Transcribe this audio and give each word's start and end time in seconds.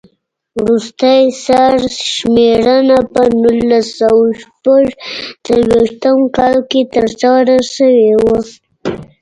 وروستۍ 0.59 1.21
سر 1.45 1.75
شمېرنه 2.11 2.97
په 3.13 3.23
نولس 3.41 3.87
سوه 3.99 4.27
شپږ 4.41 4.85
څلوېښت 5.45 6.03
کال 6.37 6.57
کې 6.69 6.81
ترسره 6.95 7.57
شوې 7.75 8.11
وه. 8.23 8.39